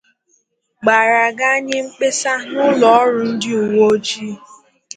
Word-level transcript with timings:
gbara 0.81 1.23
ga 1.37 1.51
nye 1.65 1.79
mkpesa 1.87 2.33
n'ụlọ 2.51 2.87
ọrụ 3.01 3.19
ndị 3.31 3.49
uwe 3.61 3.77
ojii 3.91 4.33